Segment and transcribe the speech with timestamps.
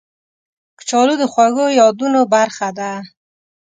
[0.77, 2.91] کچالو د خوږو یادونو برخه ده